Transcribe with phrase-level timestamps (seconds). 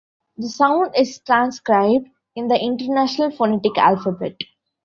[0.35, 4.35] The sound is transcribed in the International Phonetic Alphabet.